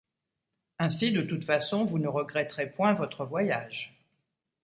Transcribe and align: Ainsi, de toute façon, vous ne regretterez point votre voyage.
Ainsi, 0.79 1.11
de 1.11 1.21
toute 1.21 1.45
façon, 1.45 1.85
vous 1.85 1.99
ne 1.99 2.07
regretterez 2.07 2.71
point 2.71 2.93
votre 2.95 3.23
voyage. 3.23 3.93